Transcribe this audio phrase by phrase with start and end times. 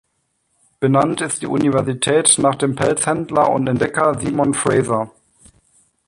[0.79, 5.11] Benannt ist die Universität nach dem Pelzhändler und Entdecker Simon Fraser.